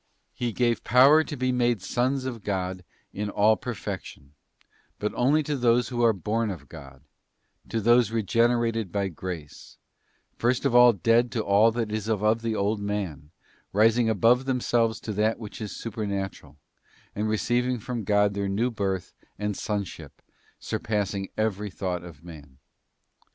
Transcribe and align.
To 0.01 0.01
none 0.01 0.13
of 0.13 0.39
these 0.39 0.57
gave 0.57 0.77
He 0.79 0.83
power 0.83 1.23
to 1.23 1.37
be 1.37 1.51
made 1.51 1.79
sons 1.83 2.25
of 2.25 2.41
God 2.43 2.83
in 3.13 3.29
all 3.29 3.55
per 3.55 3.75
fection, 3.75 4.33
but 4.97 5.13
only 5.13 5.43
to 5.43 5.55
those 5.55 5.89
who 5.89 6.01
are 6.03 6.11
born 6.11 6.49
of 6.49 6.67
God; 6.67 7.03
to 7.69 7.79
those 7.79 8.09
regenerated 8.09 8.91
by 8.91 9.09
grace, 9.09 9.77
first 10.35 10.65
of 10.65 10.73
all 10.73 10.91
dead 10.91 11.31
to 11.33 11.43
all 11.43 11.71
that 11.73 11.91
is 11.91 12.09
of 12.09 12.41
the 12.41 12.55
old 12.55 12.79
man, 12.79 13.29
rising 13.73 14.09
above 14.09 14.45
themselves 14.45 14.99
to 15.01 15.13
that 15.13 15.37
which 15.37 15.61
is 15.61 15.77
super 15.77 16.07
natural, 16.07 16.57
and 17.15 17.29
receiving 17.29 17.77
from 17.77 18.03
God 18.03 18.33
their 18.33 18.49
new 18.49 18.71
birth 18.71 19.13
and 19.37 19.55
son 19.55 19.83
ship, 19.83 20.23
surpassing 20.57 21.29
every 21.37 21.69
thought 21.69 22.03
of 22.03 22.23
man. 22.23 22.57